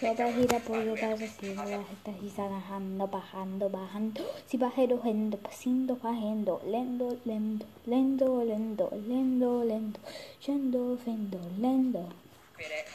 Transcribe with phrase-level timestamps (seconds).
[0.00, 4.22] Sopa gira pollo casa si las está bajando, bajando, bajando.
[4.46, 10.00] Si bajero, gendo, pasando, bajando, lento, lento, lento, lento, lento, lento,
[10.46, 12.06] yendo, fendo, lento.
[12.56, 12.74] Pero